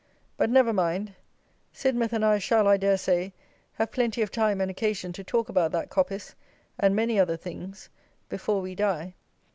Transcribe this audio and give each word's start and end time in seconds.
But, 0.35 0.49
never 0.49 0.73
mind, 0.73 1.13
Sidmouth 1.73 2.11
and 2.11 2.25
I 2.25 2.39
shall, 2.39 2.67
I 2.67 2.75
dare 2.75 2.97
say, 2.97 3.33
have 3.73 3.91
plenty 3.91 4.23
of 4.23 4.31
time 4.31 4.59
and 4.59 4.71
occasion 4.71 5.13
to 5.13 5.23
talk 5.23 5.47
about 5.47 5.71
that 5.73 5.91
coppice, 5.91 6.33
and 6.79 6.95
many 6.95 7.19
other 7.19 7.37
things, 7.37 7.87
before 8.27 8.61
we 8.61 8.73
die. 8.73 9.13